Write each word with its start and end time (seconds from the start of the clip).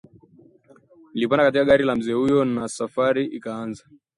Nilipanda 1.13 1.43
katika 1.45 1.65
gari 1.65 1.83
la 1.83 1.95
mzee 1.95 2.13
huyo 2.13 2.45
na 2.45 2.67
safari 2.67 3.25
ikaanza 3.25 3.83